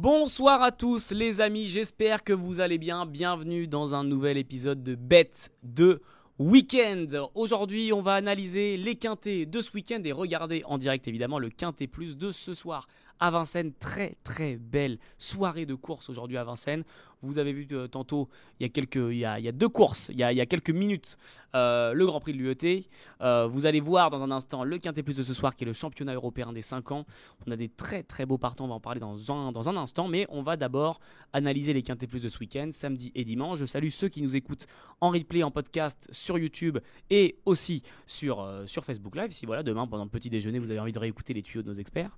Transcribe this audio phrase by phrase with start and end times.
[0.00, 3.04] Bonsoir à tous les amis, j'espère que vous allez bien.
[3.04, 6.00] Bienvenue dans un nouvel épisode de Bête de
[6.38, 7.28] Week-end.
[7.34, 11.50] Aujourd'hui, on va analyser les quintés de ce week-end et regarder en direct évidemment le
[11.50, 12.86] quintet plus de ce soir
[13.20, 13.72] à Vincennes.
[13.78, 16.84] Très très belle soirée de course aujourd'hui à Vincennes.
[17.22, 18.28] Vous avez vu euh, tantôt,
[18.60, 21.18] il y a, quelques, il y a, deux courses, il y a, quelques minutes,
[21.54, 22.88] euh, le Grand Prix de l'UET.
[23.20, 25.66] Euh, vous allez voir dans un instant le Quintet Plus de ce soir qui est
[25.66, 27.06] le championnat européen des 5 ans.
[27.46, 29.76] On a des très très beaux partants, on va en parler dans un, dans un
[29.76, 31.00] instant, mais on va d'abord
[31.32, 33.58] analyser les Quintet Plus de ce week-end, samedi et dimanche.
[33.58, 34.66] Je salue ceux qui nous écoutent
[35.00, 36.78] en replay, en podcast sur YouTube
[37.10, 39.32] et aussi sur, sur Facebook Live.
[39.32, 41.68] Si voilà, demain pendant le petit déjeuner, vous avez envie de réécouter les tuyaux de
[41.68, 42.16] nos experts.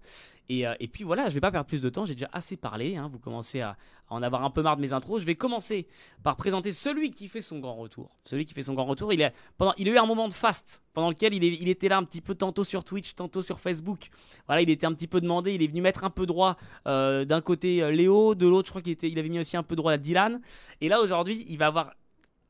[0.48, 2.97] Et, et puis voilà, je vais pas perdre plus de temps, j'ai déjà assez parlé.
[2.97, 3.09] hein.
[3.11, 3.77] Vous commencez à,
[4.11, 5.21] en avoir un peu marre de mes intros.
[5.21, 5.87] Je vais commencer
[6.23, 8.11] par présenter celui qui fait son grand retour.
[8.25, 9.33] Celui qui fait son grand retour, il, a
[9.79, 12.83] eu un moment de fast pendant lequel il, était là un petit peu tantôt sur
[12.83, 14.09] Twitch, tantôt sur Facebook.
[14.47, 15.55] Voilà, il était un petit peu demandé.
[15.55, 18.73] Il est venu mettre un peu droit euh, d'un côté euh, Léo, de l'autre, je
[18.73, 20.41] crois qu'il il avait mis aussi un peu droit à Dylan.
[20.80, 21.95] Et là aujourd'hui, il va avoir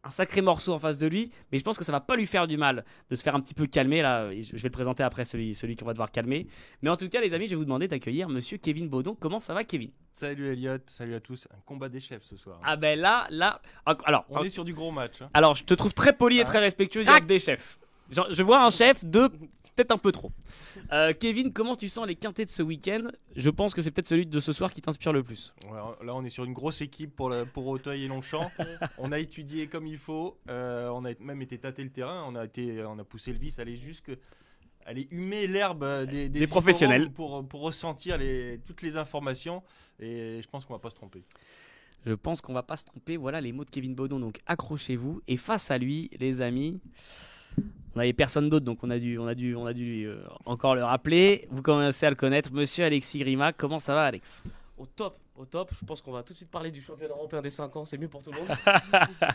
[0.03, 2.27] un sacré morceau en face de lui, mais je pense que ça va pas lui
[2.27, 4.31] faire du mal de se faire un petit peu calmer là.
[4.33, 6.47] Je vais le présenter après celui, celui qu'on va devoir calmer.
[6.83, 9.15] Mais en tout cas, les amis, je vais vous demander d'accueillir Monsieur Kevin Baudon.
[9.15, 9.91] Comment ça va, Kevin?
[10.15, 11.47] Salut Elliot, salut à tous.
[11.55, 12.61] Un combat des chefs ce soir.
[12.65, 13.61] Ah ben là, là,
[14.05, 15.21] alors, On est sur du gros match.
[15.23, 15.31] hein.
[15.35, 16.45] alors, je te trouve très poli et Ah.
[16.45, 17.79] très respectueux direct des chefs.
[18.11, 19.29] Genre, je vois un chef de
[19.77, 20.33] peut-être un peu trop.
[20.93, 23.09] Euh, Kevin, comment tu sens les quintés de ce week-end?
[23.37, 25.55] Je pense que c'est peut-être celui de ce soir qui t'inspire le plus.
[25.73, 28.51] Là, on est sur une grosse équipe pour, la- pour Auteuil et Longchamp.
[28.99, 30.39] on a étudié comme il faut.
[30.51, 32.25] euh, on a même été tâter le terrain.
[32.29, 34.11] On a, été, on a poussé le vis, aller jusque.
[34.87, 37.11] Aller humer l'herbe euh, des, Des professionnels.
[37.13, 39.63] Pour, pour ressentir les, toutes les informations.
[40.01, 41.23] Et je pense qu'on va pas se tromper.
[42.07, 43.17] Je pense qu'on va pas se tromper.
[43.19, 44.19] Voilà les mots de Kevin Baudon.
[44.19, 45.21] Donc accrochez-vous.
[45.29, 46.81] Et face à lui, les amis,
[47.95, 50.23] on n'avait personne d'autre, donc on a dû, on a dû, on a dû euh,
[50.45, 51.49] encore le rappeler.
[51.51, 53.53] Vous commencez à le connaître, Monsieur Alexis Grima.
[53.53, 54.45] Comment ça va, Alex?
[54.79, 55.71] Au top, au top.
[55.79, 57.85] Je pense qu'on va tout de suite parler du championnat européen des 5 ans.
[57.85, 58.49] C'est mieux pour tout le monde.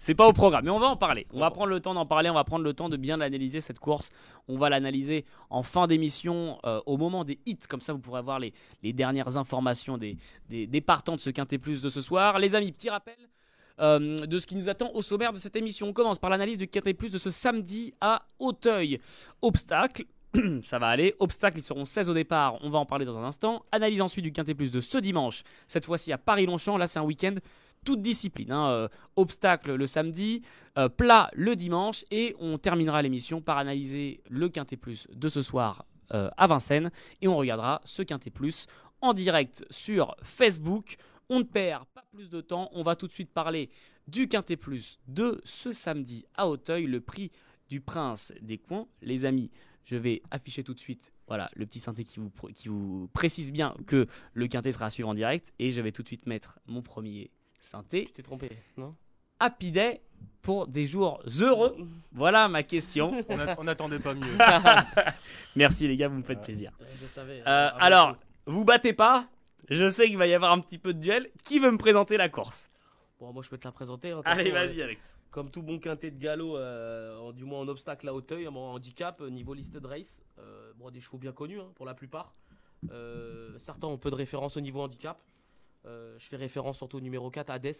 [0.00, 1.26] C'est pas au programme, mais on va en parler.
[1.32, 3.58] On va prendre le temps d'en parler, on va prendre le temps de bien l'analyser
[3.58, 4.12] cette course.
[4.46, 8.20] On va l'analyser en fin d'émission, euh, au moment des hits, comme ça vous pourrez
[8.20, 10.16] avoir les, les dernières informations des,
[10.48, 12.38] des, des partants de ce Quintet Plus de ce soir.
[12.38, 13.16] Les amis, petit rappel
[13.80, 15.88] euh, de ce qui nous attend au sommaire de cette émission.
[15.88, 19.00] On commence par l'analyse du Quintet Plus de ce samedi à Auteuil.
[19.42, 20.04] Obstacle.
[20.62, 21.14] Ça va aller.
[21.20, 22.56] Obstacles, ils seront 16 au départ.
[22.62, 23.64] On va en parler dans un instant.
[23.72, 25.42] Analyse ensuite du Quintet Plus de ce dimanche.
[25.66, 26.76] Cette fois-ci à Paris-Longchamp.
[26.76, 27.34] Là, c'est un week-end
[27.84, 28.52] toute discipline.
[28.52, 28.68] hein.
[28.70, 30.42] Euh, obstacle le samedi,
[30.76, 35.42] euh, plat le dimanche et on terminera l'émission par analyser le Quintet Plus de ce
[35.42, 36.90] soir à Vincennes
[37.20, 38.66] et on regardera ce Quintet Plus
[39.02, 40.96] en direct sur Facebook.
[41.30, 43.68] On ne perd pas plus de temps, on va tout de suite parler
[44.06, 47.30] du Quintet Plus de ce samedi à Auteuil, le prix
[47.68, 48.86] du Prince des Coins.
[49.02, 49.50] Les amis,
[49.84, 53.52] je vais afficher tout de suite voilà, le petit synthé qui vous, qui vous précise
[53.52, 56.26] bien que le Quintet sera à suivre en direct et je vais tout de suite
[56.26, 58.06] mettre mon premier synthé.
[58.06, 58.94] Tu t'es trompé, non?
[59.40, 60.00] Happy Day
[60.40, 61.76] pour des jours heureux
[62.12, 63.12] Voilà ma question.
[63.58, 64.36] On n'attendait pas mieux.
[65.56, 66.72] Merci les gars, vous me faites plaisir.
[67.00, 67.40] Je savais.
[67.40, 68.16] Euh, Ah, alors,
[68.46, 69.28] vous battez pas
[69.68, 71.30] Je sais qu'il va y avoir un petit peu de duel.
[71.42, 72.70] Qui veut me présenter la course?
[73.20, 74.12] Bon, moi je peux te la présenter.
[74.12, 75.16] hein, Allez, vas-y Alex.
[75.30, 78.54] Comme tout bon quintet de galop, euh, en- du moins en obstacle à Auteuil, en
[78.54, 80.22] handicap, euh, niveau listed race.
[80.38, 82.32] euh, bon, des chevaux bien connus hein, pour la plupart.
[82.92, 85.20] Euh, certains ont peu de référence au niveau handicap.
[85.84, 87.72] Je fais référence surtout au numéro 4, Hades.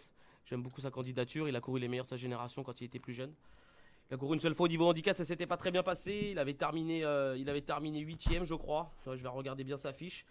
[0.45, 1.47] J'aime beaucoup sa candidature.
[1.47, 3.31] Il a couru les meilleurs de sa génération quand il était plus jeune.
[4.09, 6.29] Il a couru une seule fois au niveau handicap, ça s'était pas très bien passé.
[6.31, 6.99] Il avait terminé,
[7.37, 8.91] il avait terminé 8ème, je crois.
[9.05, 10.25] Je vais regarder bien sa fiche.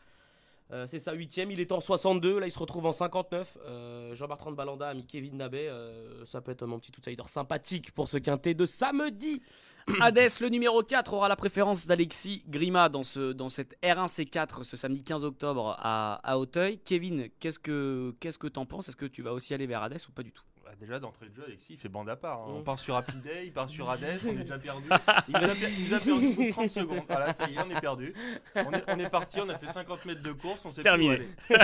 [0.71, 3.57] Euh, c'est sa 8ème, il est en 62, là il se retrouve en 59.
[3.67, 5.69] Euh, Jean-Bertrand Balanda a mis Kevin Nabet.
[5.69, 9.43] euh, ça peut être mon petit outsider sympathique pour ce quintet de samedi.
[10.01, 14.77] Hades, le numéro 4, aura la préférence d'Alexis Grima dans, ce, dans cette R1C4 ce
[14.77, 16.79] samedi 15 octobre à, à Auteuil.
[16.85, 18.89] Kevin, qu'est-ce que qu'est-ce que t'en penses?
[18.91, 20.43] Est-ce que tu vas aussi aller vers Hades ou pas du tout?
[20.69, 22.41] Bah, déjà d'entrée de jeu, Alexis, il fait bande à part.
[22.43, 22.49] hein.
[22.53, 22.57] Mm.
[22.57, 24.87] On part sur Happy Day, il part sur Hades, on est déjà perdu.
[25.29, 27.03] Il nous a, per- il nous a perdu au bout de 30 secondes.
[27.09, 28.13] Voilà, ça y est, on est perdu.
[28.55, 31.21] On est, on est parti, on a fait 50 mètres de course, on s'est Terminé.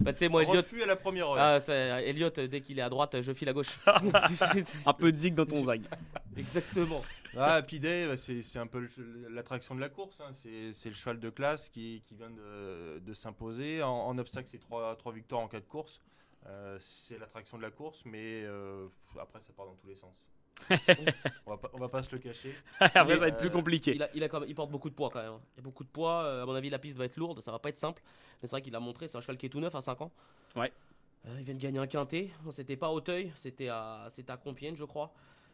[0.00, 1.36] Bah, tu sais, moi, Elliot, Refus à la première heure.
[1.38, 3.78] ah, c'est- Elliot, dès qu'il est à droite, je file à gauche.
[4.86, 5.82] Un peu de zig dans ton zag.
[6.36, 7.02] Exactement.
[7.36, 8.86] Ah, Happy Day, bah, c'est c'est un peu
[9.30, 10.20] l'attraction de la course.
[10.20, 10.30] hein.
[10.32, 13.82] C'est c'est le cheval de classe qui, qui vient de, de s'imposer.
[13.82, 16.00] En, en obstacle, c'est trois, trois victoires en quatre courses.
[16.46, 18.86] Euh, c'est l'attraction de la course, mais euh,
[19.20, 20.14] après, ça part dans tous les sens.
[21.46, 22.54] on, va pas, on va pas se le cacher.
[22.80, 23.94] Après, Mais, ça va être plus euh, compliqué.
[23.94, 25.32] Il, a- il a quand même- il porte beaucoup de poids quand même.
[25.32, 25.40] hein.
[25.54, 26.42] Il y a beaucoup de poids.
[26.42, 27.40] à mon avis, la piste va être lourde.
[27.40, 28.02] Ça va pas être simple.
[28.42, 29.06] Mais c'est vrai qu'il a montré.
[29.08, 30.10] C'est un cheval qui est tout neuf à 5 ans.
[30.56, 30.72] Ouais.
[31.26, 32.30] Euh, il vient de gagner un quintet.
[32.50, 33.30] C'était pas à Auteuil.
[33.36, 35.12] C'était à, c'était à Compiègne, je crois.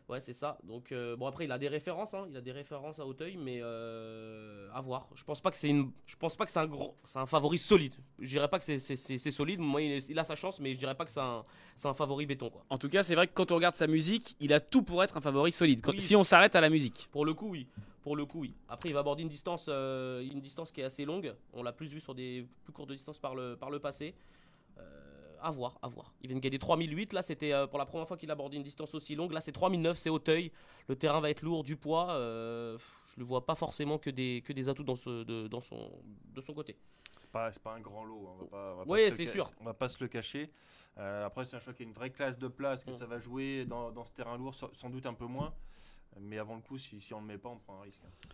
[0.08, 0.58] Ouais, c'est ça.
[0.64, 2.26] Donc, euh, bon, après, il a des références, hein.
[2.28, 5.08] il a des références à Hauteuil, mais euh, à voir.
[5.14, 7.24] Je pense pas que c'est une, je pense pas que c'est un gros, c'est un
[7.24, 7.94] favori solide.
[8.18, 8.78] Je dirais pas que c'est,
[9.30, 9.60] solide.
[9.60, 11.42] Moi, il, est- il a sa chance, mais je dirais pas que c'est un,
[11.84, 12.66] un favori béton, quoi.
[12.68, 15.02] En tout cas, c'est vrai que quand on regarde sa musique, il a tout pour
[15.02, 15.80] être un favori solide.
[15.80, 16.00] Quand- Oui.
[16.02, 17.08] Si on s'arrête à la musique.
[17.10, 17.66] Pour le coup, oui.
[18.02, 18.52] Pour le coup, oui.
[18.68, 21.34] Après, il va aborder une distance, euh, une distance qui est assez longue.
[21.54, 24.14] On l'a plus vu sur des plus courtes distances par le, par le passé.
[24.78, 24.82] Euh,
[25.44, 26.14] à voir, à voir.
[26.22, 27.12] Il vient de gagner 3008.
[27.12, 29.32] Là, c'était euh, pour la première fois qu'il abordait une distance aussi longue.
[29.32, 30.50] Là, c'est 3009, c'est Hauteuil.
[30.88, 32.12] Le terrain va être lourd, du poids.
[32.12, 32.78] euh,
[33.16, 35.92] je ne vois pas forcément que des, que des atouts dans, ce, de, dans son,
[36.34, 36.76] de son côté.
[37.16, 38.26] C'est pas, pas un grand lot.
[38.28, 39.50] hein, On va pas, on va pas Ouais, se le c'est ca- sûr.
[39.60, 40.50] On va pas se le cacher.
[40.98, 42.96] Euh, après, c'est un choix qui a une vraie classe de place, que Mm.
[42.96, 45.54] ça va jouer dans, dans ce terrain lourd, sans doute un peu moins.
[46.20, 48.00] Mais avant le coup, si, si on ne le met pas, on prend un risque.
[48.04, 48.28] hein.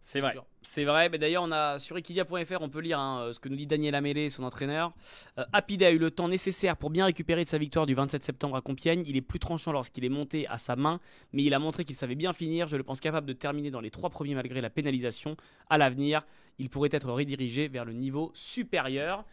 [0.00, 0.34] C'est vrai.
[0.62, 1.08] C'est vrai.
[1.08, 3.66] Mais d'ailleurs, on a sur equidia.fr, on peut lire hein, euh, ce que nous dit
[3.66, 4.92] Daniel Amélé, son entraîneur.
[5.38, 8.22] Euh, Apide a eu le temps nécessaire pour bien récupérer de sa victoire du 27
[8.22, 9.02] septembre à Compiègne.
[9.06, 11.00] Il est plus tranchant lorsqu'il est monté à sa main,
[11.32, 12.66] mais il a montré qu'il savait bien finir.
[12.68, 15.36] Je le pense capable de terminer dans les trois premiers malgré la pénalisation.
[15.70, 16.22] À l'avenir,
[16.58, 19.24] il pourrait être redirigé vers le niveau supérieur.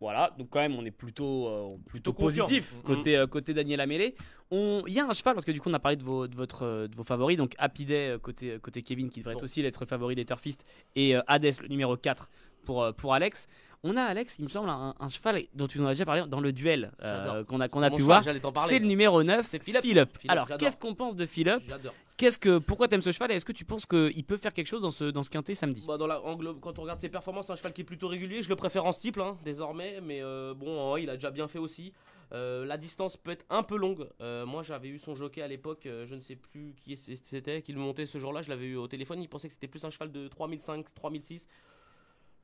[0.00, 2.82] Voilà, donc quand même on est plutôt, euh, plutôt positif Mhm.
[2.82, 4.14] côté, euh, côté Daniel Amélé.
[4.52, 6.34] Il y a un cheval, parce que du coup on a parlé de vos, de
[6.36, 9.38] votre, euh, de vos favoris, donc Happyday euh, côté, côté Kevin qui devrait Bon.
[9.38, 10.64] être aussi l'être favori des Turfistes
[10.96, 12.30] et Hades le numéro 4
[12.64, 13.46] pour, pour Alex.
[13.86, 16.24] On a Alex, il me semble, un, un cheval dont tu nous as déjà parlé
[16.26, 18.00] dans le duel euh, qu'on a, qu'on pu cheval,
[18.40, 18.64] voir.
[18.66, 19.82] C'est le numéro 9, C'est Philippe.
[19.82, 20.08] Philip.
[20.18, 21.92] Philippe, Alors qu'est-ce qu'on pense de Philip J'adore.
[22.16, 24.68] Qu'est-ce que, Pourquoi t'aimes ce cheval et est-ce que tu penses qu'il peut faire quelque
[24.68, 25.84] chose dans ce, dans ce quintet samedi?
[25.86, 28.08] Bah, dans la, englobe- quand on regarde ses performances, c'est un cheval qui est plutôt
[28.08, 28.40] régulier.
[28.42, 31.58] Je le préfère en steeple hein, désormais, mais euh, bon, il a déjà bien fait
[31.58, 31.92] aussi.
[32.32, 34.08] Euh, la distance peut être un peu longue.
[34.20, 37.60] Euh, moi, j'avais eu son jockey à l'époque, euh, je ne sais plus qui c'était,
[37.62, 38.42] qui le montait ce jour-là.
[38.42, 39.20] Je l'avais eu au téléphone.
[39.20, 41.48] Il pensait que c'était plus un cheval de 3005, 3006.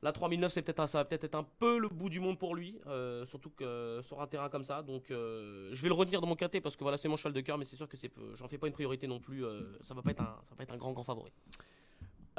[0.03, 2.39] La 3009, c'est peut-être un- ça va peut-être être un peu le bout du monde
[2.39, 4.81] pour lui, euh, surtout que euh, sur un terrain comme ça.
[4.81, 7.33] Donc, euh, je vais le retenir dans mon quintet parce que voilà, c'est mon cheval
[7.33, 9.45] de cœur, mais c'est sûr que c'est, j'en fais pas une priorité non plus.
[9.45, 11.31] euh, ça va pas être un, ça va pas être un grand grand favori.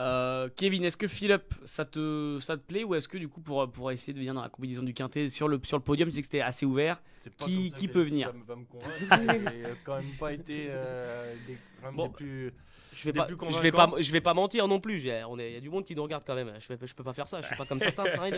[0.01, 3.43] Euh, Kevin, est-ce que Philip, ça te, ça te plaît ou est-ce que du coup
[3.43, 6.09] pour, pour essayer de venir dans la compétition du quintet sur le, sur le podium,
[6.09, 8.29] tu sais que c'était assez ouvert C'est pas Qui- comme ça qui que peut venir?
[8.29, 8.97] Va, me- va me convaincre.
[8.99, 11.59] J'ai quand même pas été euh, des,
[11.93, 12.07] Bon.
[12.09, 12.53] des plus.
[13.03, 14.99] Je vais pas, je vais pas, je vais pas mentir non plus.
[15.01, 16.53] J'ai- On est, il y a du monde qui nous regarde quand même.
[16.59, 17.41] Je, je peux pas faire ça.
[17.41, 18.05] Je suis pas comme certains.
[18.07, 18.31] hein.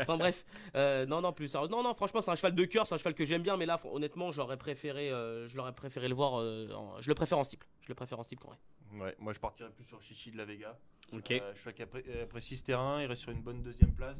[0.00, 1.54] Enfin bref, Euh, non non plus.
[1.54, 3.66] Non non, franchement c'est un cheval de cœur, c'est un cheval que j'aime bien, mais
[3.66, 6.40] là honnêtement j'aurais préféré, euh, je l'aurais préféré le voir.
[6.40, 7.66] euh, en- je le préfère en steeple.
[7.82, 9.00] Je le préfère en steeple quand même.
[9.02, 10.78] Ouais, moi, je partirais plus sur Chichi de la Vega.
[11.12, 11.30] Ok.
[11.32, 13.92] Euh, je crois qu'il appré- euh, apprécie ce terrain, il reste sur une bonne deuxième
[13.94, 14.16] place,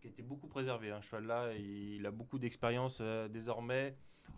[0.00, 0.90] qui a été beaucoup préservé.
[0.90, 3.94] Un cheval là, il a beaucoup d'expérience euh, désormais.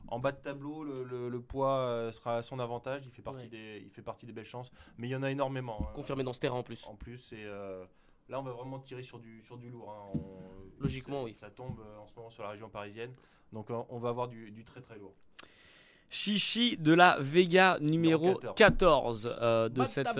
[0.08, 3.02] En bas de tableau, le, le- le poids euh, sera à son avantage.
[3.06, 3.48] Il fait partie, Ouais.
[3.48, 5.78] des, il fait partie des belles chances, mais il y en a énormément.
[5.82, 5.92] hein.
[5.94, 6.86] Confirmé dans ce terrain en plus.
[6.86, 7.84] En plus, et euh,
[8.28, 9.90] là, on va vraiment tirer sur du, sur du lourd.
[9.90, 10.10] hein.
[10.18, 11.34] On- Logiquement, ça- oui.
[11.38, 13.12] Ça tombe euh, en ce moment sur la région parisienne,
[13.52, 15.14] donc euh, on va avoir du, du très très lourd.
[16.08, 19.36] Chichi de la Vega numéro Numéro 14, 14.
[19.40, 20.18] euh, de, cette,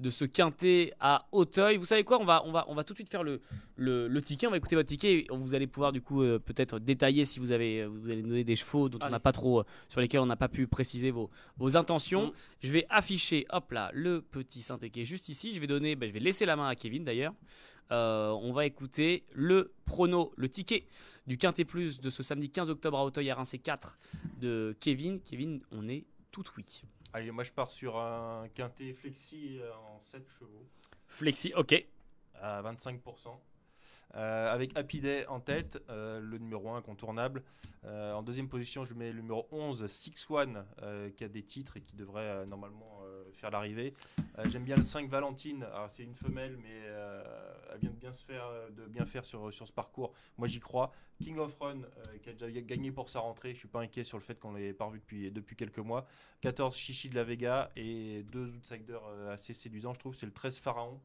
[0.00, 1.76] de ce quintet à Auteuil.
[1.76, 3.40] Vous savez quoi on va, on, va, on va tout de suite faire le,
[3.76, 4.46] le, le ticket.
[4.46, 5.20] On va écouter votre ticket.
[5.20, 8.44] et Vous allez pouvoir du coup euh, peut-être détailler si vous, avez, vous allez donner
[8.44, 11.10] des chevaux dont on n'a pas trop, euh, sur lesquels on n'a pas pu préciser
[11.10, 12.28] vos, vos intentions.
[12.28, 12.32] Mm.
[12.62, 14.64] Je vais afficher, hop là, le petit
[14.96, 15.54] est juste ici.
[15.54, 17.34] Je vais donner, ben, je vais laisser la main à Kevin d'ailleurs.
[17.92, 20.86] Euh, on va écouter le prono, le ticket
[21.26, 23.98] du Quintet Plus de ce samedi 15 octobre à Auteuil RNC 4
[24.38, 25.20] de Kevin.
[25.20, 26.64] Kevin, on est tout oui.
[27.12, 30.66] Allez, moi je pars sur un quintet flexi euh, en 7 chevaux.
[31.08, 31.84] Flexi, ok.
[32.34, 33.00] à 25%.
[34.16, 37.42] Euh, avec Happy Day en tête, euh, le numéro 1 incontournable.
[37.84, 40.64] Euh, en deuxième position, je mets le numéro 11, Six One,
[41.16, 43.00] qui a des titres et qui devrait normalement
[43.32, 43.94] faire l'arrivée.
[44.46, 45.66] J'aime bien le 5 Valentine.
[45.88, 46.82] C'est une femelle, mais
[47.72, 50.12] elle vient de bien, se faire, de bien faire sur, sur ce parcours.
[50.36, 50.92] Moi, j'y crois.
[51.22, 51.82] King of Run,
[52.22, 53.54] qui a déjà gagné pour sa rentrée.
[53.54, 56.06] Je suis pas inquiet sur le fait qu'on l'ait pas revu depuis, depuis quelques mois.
[56.42, 60.14] 14 Chichi de la Vega et deux outsiders assez séduisants, je trouve.
[60.14, 61.00] C'est le 13 Pharaon.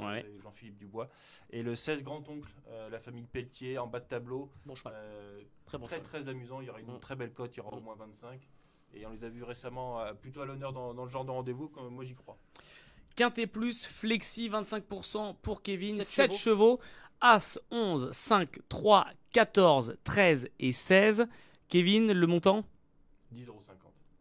[0.00, 0.26] Euh, Ouais.
[0.42, 1.08] Jean-Philippe Dubois.
[1.50, 4.50] Et le 16 Grand-Oncle, euh, la famille Pelletier, en bas de tableau.
[4.66, 4.92] Bon cheval.
[4.96, 6.08] Euh, Très bon très cheval.
[6.22, 6.60] très amusant.
[6.60, 7.00] Il y aura une Mm.
[7.00, 8.40] très belle cote, il y aura au moins 25.
[8.94, 11.30] Et on les a vus récemment euh, plutôt à l'honneur dans, dans le genre de
[11.30, 11.68] rendez-vous.
[11.68, 12.38] comme Moi j'y crois.
[13.16, 15.96] Quintet Plus, Flexi, 25% pour Kevin.
[15.96, 16.80] Sept 7 chevaux.
[17.20, 21.26] As, 11, 5, 3, 14, 13 et 16.
[21.68, 22.64] Kevin, le montant?
[23.34, 23.67] 10,50€.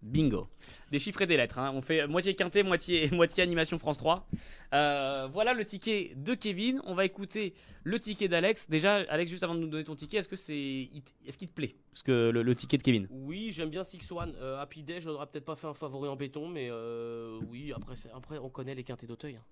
[0.01, 0.47] Bingo.
[0.91, 1.59] Des chiffres et des lettres.
[1.59, 1.71] hein.
[1.73, 4.27] On fait moitié quintet, moitié, moitié animation France 3.
[4.73, 6.81] Euh, voilà le ticket de Kevin.
[6.85, 8.69] On va écouter le ticket d'Alex.
[8.69, 10.89] Déjà, Alex, juste avant de nous donner ton ticket, est-ce que c'est,
[11.25, 11.75] est-ce qu'il te plaît?
[11.91, 13.07] Parce que le, ticket de Kevin.
[13.09, 14.33] Oui, j'aime bien Six One.
[14.39, 17.73] Euh, Happy Day, je n'aurais peut-être pas fait un favori en béton, mais euh, oui,
[17.75, 19.35] après, après on connaît les quintés d'Auteuil.
[19.35, 19.43] hein.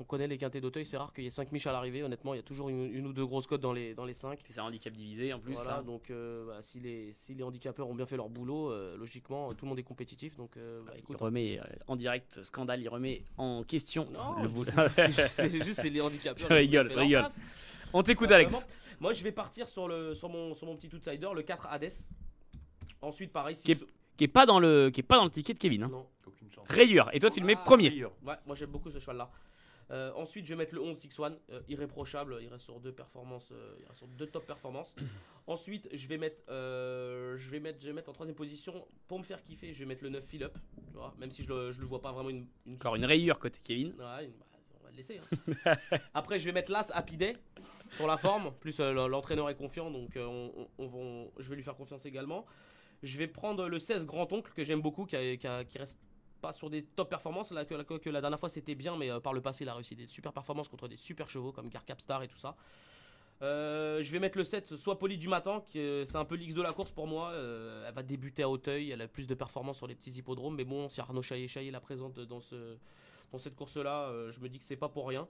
[0.00, 2.04] On connaît les quintés d'Auteuil, c'est rare qu'il y ait 5 miches à l'arrivée.
[2.04, 4.14] Honnêtement, il y a toujours une, une ou deux grosses cotes dans les, dans les
[4.14, 4.38] 5.
[4.48, 5.54] C'est un handicap divisé en plus.
[5.54, 5.82] Voilà, là.
[5.82, 9.52] donc euh, bah, si, les, si les handicapeurs ont bien fait leur boulot, euh, logiquement,
[9.54, 10.36] tout le monde est compétitif.
[10.36, 14.40] Donc, euh, bah, Il écoute, remet euh, en direct, scandale, il remet en question non,
[14.40, 14.70] le boulot.
[14.92, 16.48] c'est juste, c'est les handicapeurs.
[16.48, 17.24] Je rigole, je rigole.
[17.92, 18.68] On t'écoute, Alex.
[19.00, 21.88] Moi, je vais partir sur, le, sur, mon, sur mon petit outsider, le 4 Hades.
[23.02, 23.86] Ensuite, pareil, Qui est- Six-
[24.16, 25.84] Qui est pas dans le, qui est pas dans le ticket de Kevin.
[25.84, 25.88] Hein.
[25.90, 26.66] Non, Aucune chance.
[26.68, 27.08] Rayure.
[27.12, 28.04] Et toi, tu le mets Ah, premier.
[28.24, 29.30] Ouais, moi j'aime beaucoup ce cheval-là.
[29.90, 32.38] Euh, ensuite, je vais mettre le 11 X1, euh, irréprochable.
[32.42, 34.94] Il reste sur deux performances, euh, il reste sur deux top performances.
[35.46, 39.24] ensuite, je vais mettre, je vais mettre, je vais mettre en troisième position pour me
[39.24, 39.72] faire kiffer.
[39.72, 40.52] Je vais mettre le 9 Philip,
[40.88, 42.46] tu vois, même si je le, je le vois pas vraiment une.
[42.66, 43.88] une Encore une rayure côté Kevin.
[43.98, 44.46] Ouais, une- bah,
[44.80, 45.20] on va le laisser.
[45.64, 45.74] hein.
[46.14, 47.36] Après, je vais mettre l'As Happy Day
[47.92, 48.52] sur la forme.
[48.60, 52.44] Plus l'entraîneur est confiant, donc on, on- je vais lui faire confiance également.
[53.02, 55.78] Je vais prendre le 16 Grand Oncle que j'aime beaucoup, qui, a- qui, a- qui
[55.78, 55.98] reste
[56.40, 57.50] pas sur des top performances.
[57.52, 59.68] Là, que, la- que la dernière fois c'était bien, mais euh, par le passé il
[59.68, 62.56] a réussi des super performances contre des super chevaux comme Gar Capstar et tout ça.
[63.40, 66.34] Euh, je vais mettre le 7, soit Poli du matin, qui euh, c'est un peu
[66.34, 67.32] l'X de la course pour moi.
[67.34, 70.64] Elle va débuter à Hauteuil, elle a plus de performances sur les petits hippodromes, mais
[70.64, 72.76] bon, si Arnaud Chaillet la présente dans, ce,
[73.30, 75.28] dans cette course-là, je me dis que c'est pas pour rien.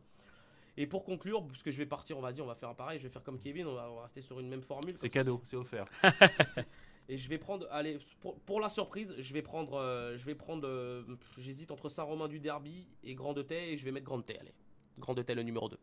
[0.80, 2.74] Et pour conclure, parce que je vais partir, on va dire, on va faire un
[2.74, 4.94] pareil, je vais faire comme Kevin, on va, on va rester sur une même formule.
[4.96, 5.86] C'est cadeau, c'est offert.
[7.10, 10.34] Et je vais prendre, allez, pour, pour la surprise, je vais prendre, euh, je vais
[10.34, 11.02] prendre, euh,
[11.38, 14.22] j'hésite entre Saint-Romain du Derby et Grand de Tay, et je vais mettre Grand de
[14.24, 14.52] Tay, allez.
[14.98, 15.78] Grand de Tay, le numéro 2.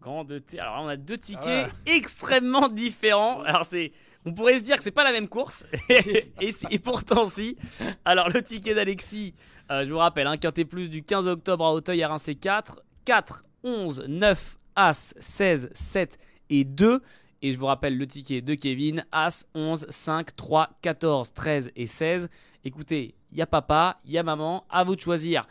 [0.00, 0.58] Grande T.
[0.58, 3.40] Alors là, on a deux tickets Ah extrêmement différents.
[3.42, 3.90] Alors c'est,
[4.26, 7.56] on pourrait se dire que c'est pas la même course, et, c'est- et pourtant si.
[8.04, 9.32] Alors le ticket d'Alexis,
[9.70, 12.82] euh, je vous rappelle, un quintet plus du 15 octobre à Auteuil à Reims 4,
[13.06, 16.18] 4, 11, 9, As, 16, 7
[16.50, 17.00] et 2.
[17.46, 21.86] Et je vous rappelle le ticket de Kevin, As, 11, 5, 3, 14, 13 et
[21.86, 22.30] 16.
[22.64, 25.46] Écoutez, il y a papa, il y a maman, à vous de choisir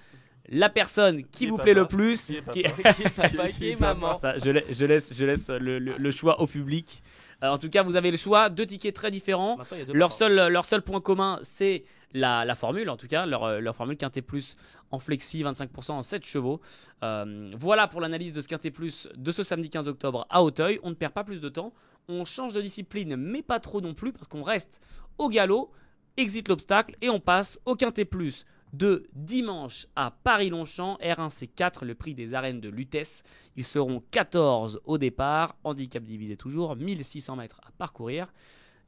[0.50, 2.32] la personne qui, vous papa plaît le plus.
[2.52, 4.18] Qui est qui- papa qui est papa, qui est maman.
[4.18, 7.04] ça, je, lai- je laisse, je laisse le, le- le choix au public.
[7.44, 9.60] Euh, en tout cas, vous avez le choix, deux tickets très différents.
[9.94, 11.84] Leur seul, leur seul point commun, c'est
[12.14, 14.56] la, formule, en tout cas, leur, euh, formule Quintet Plus
[14.92, 16.62] en flexi, 25% en 7 chevaux.
[17.04, 20.80] Euh, voilà pour l'analyse de ce Quintet Plus de ce samedi 15 octobre à Auteuil.
[20.84, 21.74] On ne perd pas plus de temps.
[22.08, 24.82] On change de discipline, mais pas trop non plus, parce qu'on reste
[25.18, 25.72] au galop,
[26.18, 32.16] exit l'obstacle, et on passe au Quintet Plus de dimanche à Paris-Longchamp, R1C4, le prix
[32.16, 33.24] des arènes de Lutèce.
[33.56, 38.34] Ils seront 14 au départ, handicap divisé toujours, 1600 mètres à parcourir.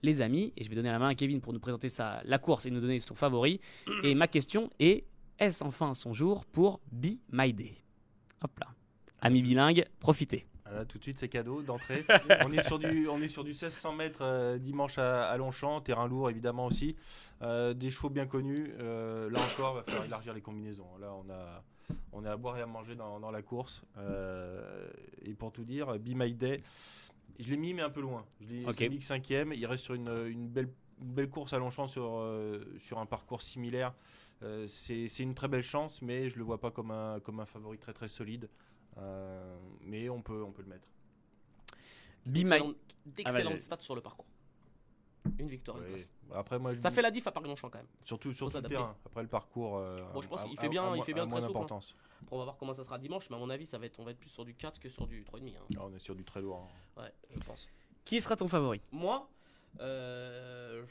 [0.06, 2.38] Les amis, et je vais donner la main à Kevin pour nous présenter sa, la
[2.38, 3.60] course et nous donner son favori.
[4.04, 5.04] Et ma question est
[5.40, 7.74] est-ce enfin son jour pour Be My Day?
[8.44, 8.68] Hop là.
[9.20, 10.46] Amis bilingues, profitez.
[10.64, 12.06] Voilà, tout de suite, c'est cadeau d'entrée.
[12.46, 15.82] on, est sur du, on est sur du 1600 mètres euh, dimanche à, à Longchamp,
[15.82, 16.96] terrain lourd évidemment aussi.
[17.42, 18.76] Euh, des chevaux bien connus.
[18.80, 20.88] Euh, là encore, il va falloir élargir les combinaisons.
[21.02, 21.64] Là, on a,
[22.12, 23.82] on a à boire et à manger dans, dans la course.
[23.98, 24.88] Euh,
[25.24, 26.62] et pour tout dire, Be My Day,
[27.40, 28.26] je l'ai mis mais un peu loin.
[28.42, 29.54] Je l'ai mis que cinquième.
[29.54, 30.70] Il reste sur une, une belle,
[31.02, 33.94] une belle course à Longchamp sur, euh, sur un parcours similaire.
[34.44, 37.40] Euh, c'est c'est une très belle chance, mais je le vois pas comme un, comme
[37.40, 38.50] un favori très très solide.
[38.98, 40.88] Euh, mais on peut, on peut le mettre.
[42.26, 42.76] D'excellentes-
[43.58, 44.26] Ah, stats sur le parcours.
[45.40, 45.90] Une victoire, une Ouais.
[45.90, 46.12] place.
[46.34, 47.88] Après, moi, je Ça fait la diff à Paris-Longchamp quand même.
[48.04, 48.96] surtout sur le terrain.
[49.06, 49.78] Après le parcours.
[49.78, 51.80] euh, Bon, je pense a- qu'il fait bien- a il fait bien très souple, hein.
[52.32, 54.04] on va voir comment ça sera dimanche, mais à mon avis, ça va être, on
[54.04, 55.56] va être plus sur du 4 que sur du 3,5.
[55.58, 55.66] Hein.
[55.76, 56.68] Là, on est sur du très lourd.
[56.98, 57.02] hein.
[57.04, 57.68] Ouais, je pense.
[58.06, 58.82] Qui sera ton favori?
[58.92, 59.28] Moi,
[59.80, 60.84] euh,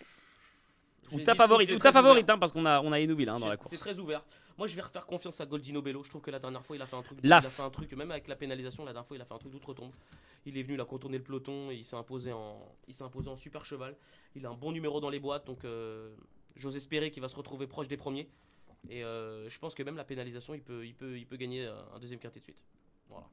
[1.13, 3.39] Ou ta favorite, c'est ou ta favorite, hein, parce qu'on a, on a Enouville hein,
[3.39, 3.79] dans la C'est course.
[3.81, 4.25] très ouvert.
[4.57, 6.03] Moi, je vais refaire confiance à Goldino Bello.
[6.05, 7.19] Je trouve que la dernière fois, il a fait un truc.
[7.23, 9.35] Il a fait un truc, même avec la pénalisation, la dernière fois, il a fait
[9.35, 9.91] un truc d'outre-tombe.
[10.47, 13.05] Il est venu, il a contourné le peloton et il s'est imposé en, il s'est
[13.05, 13.97] imposé en super cheval.
[14.35, 16.15] Il a un bon numéro dans les boîtes, donc euh,
[16.57, 18.29] j'ose espérer qu'il va se retrouver proche des premiers.
[18.91, 21.65] Et euh, je pense que même la pénalisation, il peut, il peut, il peut gagner
[21.65, 22.63] euh, un deuxième quintet de suite.
[23.09, 23.27] Voilà.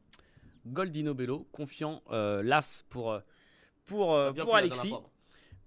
[0.65, 3.19] Goldino Bello, confiant, l'as pour,
[4.55, 4.93] Alexis.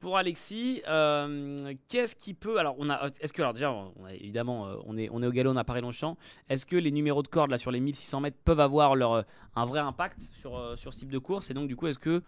[0.05, 4.13] Pour Alexis, euh, qu'est-ce qui peut alors on a est-ce que alors déjà on a-
[4.13, 6.19] évidemment euh, on est on est au galop on a Paris Longchamp.
[6.51, 9.23] Est-ce que les numéros de corde là sur les 1600 mètres peuvent avoir leur euh,
[9.57, 11.51] un vrai impact sur sur ce type de course?
[11.51, 12.23] Et donc du coup est-ce que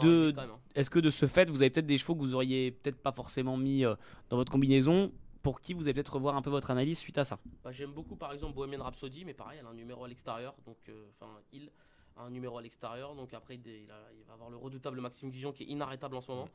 [0.00, 0.58] De- hein.
[0.74, 3.12] est-ce que de ce fait vous avez peut-être des chevaux que vous auriez peut-être pas
[3.12, 6.98] forcément mis dans votre combinaison pour qui vous allez peut-être revoir un peu votre analyse
[6.98, 7.38] suite à ça?
[7.62, 10.54] Bah, J'aime beaucoup par exemple Bohemian Rhapsody, mais pareil, elle a un numéro à l'extérieur,
[10.64, 10.78] donc
[11.20, 11.70] enfin il
[12.16, 14.98] a un numéro à l'extérieur, donc après il, il a- il va avoir le redoutable
[15.02, 16.48] Maxime Guillon qui est inarrêtable en ce moment.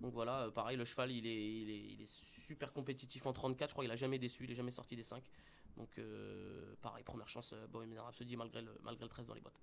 [0.00, 2.10] Donc voilà, euh, pareil, le cheval il est, il, est, il est
[2.46, 5.02] super compétitif en 34, je crois qu'il a jamais déçu, il est jamais sorti des
[5.02, 5.22] 5.
[5.76, 9.40] Donc euh, pareil, première chance euh, Bohemian Rhapsody malgré le, malgré le 13 dans les
[9.40, 9.60] boîtes.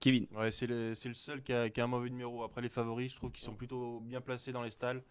[0.00, 0.26] Kevin.
[0.32, 2.42] Ouais, c'est le, c'est le seul qui a, qui a un mauvais numéro.
[2.42, 5.02] Après, les favoris, je trouve qu'ils sont plutôt bien placés dans les stalles.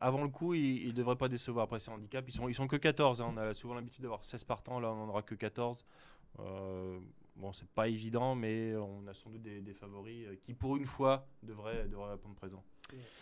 [0.00, 1.64] Avant le coup, ils ne devraient pas décevoir.
[1.64, 2.24] Après, c'est un handicap.
[2.28, 3.20] Ils sont, ils sont que 14.
[3.20, 3.32] hein.
[3.34, 4.78] On a souvent l'habitude d'avoir 16 partants.
[4.78, 5.84] Là, on n'en aura que 14.
[6.38, 6.98] Euh,
[7.36, 10.86] Bon, c'est pas évident, mais on a sans doute des, des favoris qui, pour une
[10.86, 12.64] fois, devraient, devraient répondre présent.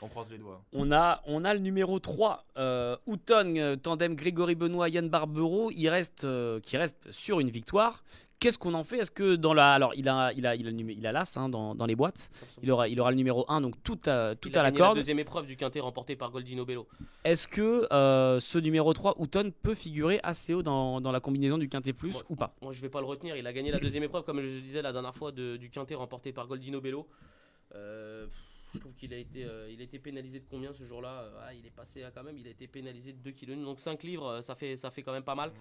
[0.02, 0.62] On croise les doigts.
[0.72, 5.70] On a, on a le numéro 3, euh, Houton, euh, tandem Grégory Benoît, Yann Barbero,
[5.70, 8.04] il reste, euh, qui reste sur une victoire.
[8.40, 8.98] Qu'est-ce qu'on en fait?
[8.98, 9.72] Est-ce que dans la.
[9.72, 11.96] Alors, il a, il a, il a, le il a l'as hein, dans, dans les
[11.96, 12.28] boîtes.
[12.62, 14.72] Il aura, il aura le numéro 1, donc tout à, tout Il a à la
[14.72, 14.96] corde.
[14.98, 16.86] deuxième épreuve du quintet remporté par Goldino Bello.
[17.24, 21.56] Est-ce que euh, ce numéro 3, Houton, peut figurer assez haut dans, dans la combinaison
[21.56, 22.54] du Quintet Plus Moi- ou pas?
[22.60, 23.34] Moi, je vais pas le retenir.
[23.36, 25.94] Il a gagné la deuxième épreuve, comme je disais la dernière fois, de- du quintet
[25.94, 27.06] remporté par Goldino Bello.
[27.74, 28.26] Euh,
[28.74, 31.40] je trouve qu'il a été, euh, il a été pénalisé de combien ce jour-là Euh,
[31.46, 32.36] ah, Il est passé à quand même.
[32.38, 33.62] Il a été pénalisé de 2 kg.
[33.62, 35.52] Donc 5 livres, euh, ça fait, ça fait quand même pas mal.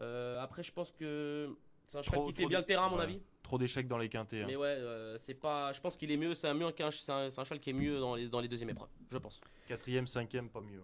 [0.00, 1.54] Euh, après, je pense que
[1.86, 3.02] c'est un cheval Trop- qui fait bien le terrain, à mon ouais.
[3.04, 3.20] avis.
[3.42, 4.42] Trop d'échecs dans les quintés.
[4.42, 4.46] hein.
[4.46, 5.72] Mais ouais, euh, c'est pas.
[5.72, 6.34] Je pense qu'il est mieux.
[6.34, 6.90] C'est un mieux qu'un.
[6.90, 8.88] C'est un, c'est un cheval qui est mieux dans les, dans les deuxièmes épreuves.
[9.10, 9.40] Je pense.
[9.66, 10.82] Quatrième, cinquième, pas mieux.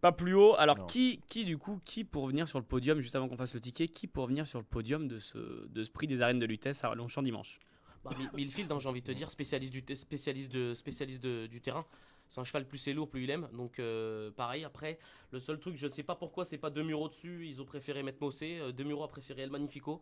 [0.00, 0.54] Pas plus haut.
[0.56, 0.86] Alors, Non.
[0.86, 3.60] qui, qui, du coup, qui pour venir sur le podium, juste avant qu'on fasse le
[3.60, 6.46] ticket, qui pour venir sur le podium de ce, de ce prix des arènes de
[6.46, 7.60] Lutèce à Longchamp dimanche?
[8.04, 11.22] Bah, Mi- Milfield, hein, j'ai envie de te dire, spécialiste du, te- spécialiste de, spécialiste
[11.22, 11.86] de- du terrain.
[12.28, 13.48] C'est un cheval plus c'est lourd, plus il aime.
[13.52, 14.98] Donc euh, pareil, après,
[15.32, 17.46] le seul truc, je ne sais pas pourquoi, c'est pas deux Muro dessus.
[17.46, 18.58] Ils ont préféré mettre Mossé.
[18.58, 20.00] Euh, deux Muro a préféré El Magnifico.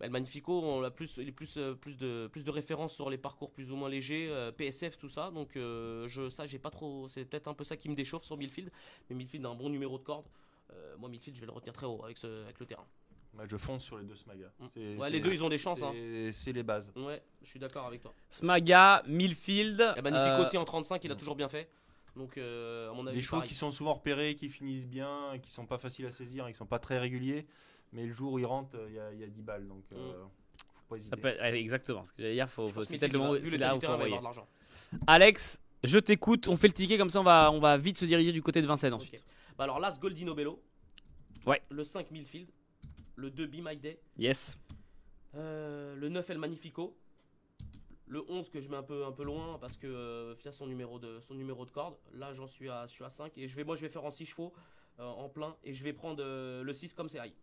[0.00, 2.94] Bah, El Magnifico, on a plus, il est plus, euh, plus, de, plus de références
[2.94, 5.30] sur les parcours plus ou moins légers, euh, PSF, tout ça.
[5.30, 7.06] Donc euh, je, ça, j'ai pas trop.
[7.08, 8.70] C'est peut-être un peu ça qui me déchauffe sur Milfield.
[9.08, 10.26] Mais Milfield a un bon numéro de corde.
[10.98, 12.84] Moi, Milfield, je vais le retenir très haut avec, ce, avec le terrain.
[13.48, 14.50] Je fonce sur les deux Smaga.
[14.58, 14.98] Mm.
[14.98, 15.82] Ouais, les deux, ils ont des chances.
[15.82, 15.92] Hein.
[16.32, 16.90] c'est- les bases.
[16.96, 18.12] Ouais, je suis d'accord avec toi.
[18.30, 19.80] Smaga, Milfield.
[19.96, 21.68] Et Magnifico euh, aussi en 35, il a toujours bien fait.
[22.16, 23.48] Donc, euh, à mon avis, Des chevaux pareil.
[23.48, 26.66] qui sont souvent repérés, qui finissent bien, qui sont pas faciles à saisir, qui sont
[26.66, 27.46] pas très réguliers.
[27.92, 29.68] Mais le jour où ils rentrent, il y, a- il y a 10 balles.
[29.68, 30.26] Donc, euh, faut
[30.88, 31.16] pas ça hésiter.
[31.20, 32.02] peut être- ouais, exactement.
[32.04, 33.34] Ce que j'allais dire, faut, faut- c'est peut-être le moment.
[33.34, 34.18] Là où faut envoyer.
[35.06, 36.48] Alex, je t'écoute.
[36.48, 38.60] On fait le ticket comme ça, on va, on va vite se diriger du côté
[38.62, 39.24] de Vincennes ensuite.
[39.56, 40.60] Bah alors, l'As Goldino Bello.
[41.46, 41.62] Ouais.
[41.70, 42.48] Le 5 Milfield.
[43.18, 43.98] Le 2 Be My Day.
[44.16, 44.56] Yes.
[45.34, 46.96] Euh, le 9 El Magnifico.
[48.06, 50.68] Le 11 que je mets un peu, un peu loin parce que euh, via son
[50.68, 51.96] numéro, de, son numéro de corde.
[52.14, 53.36] Là, j'en suis à, je suis à 5.
[53.36, 54.52] Et je vais, moi, je vais faire en 6 chevaux
[55.00, 55.56] euh, en plein.
[55.64, 57.34] Et je vais prendre euh, le 6 comme c'est high.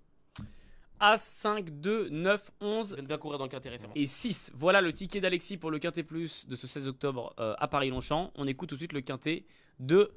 [1.01, 3.98] As 5, 2, 9, 11 Je viens de bien courir dans le quintet référence.
[3.98, 4.53] et 6.
[4.55, 8.32] Voilà le ticket d'Alexis pour le Quintet Plus de ce 16 octobre à Paris-Longchamp.
[8.36, 9.46] On écoute tout de suite le Quintet
[9.79, 10.13] de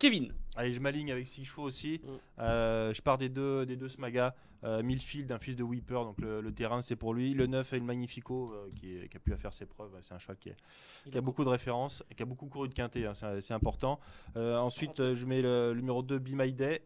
[0.00, 0.32] Kevin.
[0.56, 2.00] Allez, je m'aligne avec 6 chevaux aussi.
[2.02, 2.08] Mm.
[2.40, 4.34] Euh, je pars des deux, des deux Smaga.
[4.64, 7.32] Euh, Milfield, un fils de Whipper, donc le, le terrain c'est pour lui.
[7.34, 9.90] Le 9 et le Magnifico euh, qui, est- qui a pu à faire ses preuves.
[10.02, 10.56] C'est un cheval qui, est-
[11.06, 14.00] Il qui a beaucoup de références, qui a beaucoup couru de quintet, hein, c'est important.
[14.36, 16.82] Euh, ensuite, je mets le, le numéro 2, Be My Day,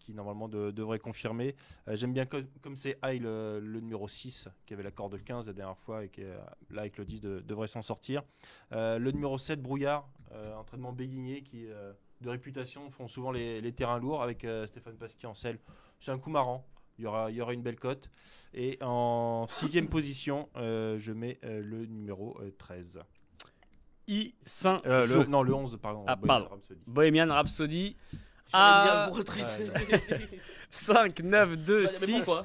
[0.00, 1.54] qui normalement de- devrait confirmer.
[1.88, 5.20] Euh, J'aime bien co- comme c'est high le, le numéro 6, qui avait la corde
[5.22, 6.34] 15 la dernière fois et qui est,
[6.70, 8.22] là avec le 10 de- devrait s'en sortir.
[8.72, 13.60] Euh, le numéro 7, Brouillard, euh, entraînement béguinier qui euh, de réputation font souvent les,
[13.60, 15.58] les terrains lourds avec euh, Stéphane Pasquier en selle.
[16.00, 16.66] C'est un coup marrant.
[16.98, 18.10] Il y, aura, il y aura une belle cote.
[18.54, 23.00] Et en sixième position, euh, je mets euh, le numéro euh, 13.
[24.08, 26.04] I Saint le, non, le 11, pardon.
[26.06, 26.48] Ah, Bohemian pardon.
[26.54, 26.80] Rhapsody.
[26.86, 27.96] Bohemian Rhapsody.
[28.52, 29.72] Ah, dire pour le 13.
[30.70, 32.44] 5, 9, 2, Ça, mais 6, pourquoi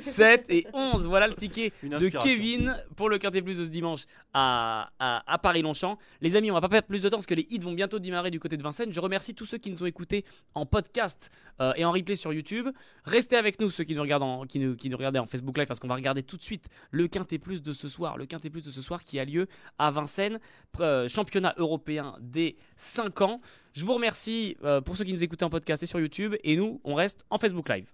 [0.00, 1.06] 7 et 11.
[1.06, 2.08] Voilà le ticket de.
[2.08, 4.02] Kevin pour le Quintet Plus de ce dimanche
[4.34, 5.98] à, à, à Paris-Longchamp.
[6.20, 7.98] Les amis, on va pas perdre plus de temps parce que les hits vont bientôt
[7.98, 8.92] démarrer du côté de Vincennes.
[8.92, 12.32] Je remercie tous ceux qui nous ont écoutés en podcast euh, et en replay sur
[12.32, 12.68] YouTube.
[13.04, 15.56] Restez avec nous, ceux qui nous regardent en, qui nous, qui nous regardaient en Facebook
[15.56, 18.16] Live, parce qu'on va regarder tout de suite le Quintet Plus de ce soir.
[18.16, 20.38] Le Quintet Plus de ce soir qui a lieu à Vincennes,
[20.80, 23.40] euh, championnat européen des 5 ans.
[23.74, 26.34] Je vous remercie euh, pour ceux qui nous écoutaient en podcast et sur YouTube.
[26.44, 27.86] Et nous, on reste en Facebook Live.